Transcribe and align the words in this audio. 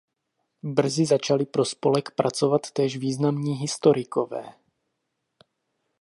Brzy 0.63 1.05
začali 1.05 1.45
pro 1.45 1.65
spolek 1.65 2.11
pracovat 2.15 2.71
též 2.71 2.97
významní 2.97 3.53
historikové. 3.53 4.53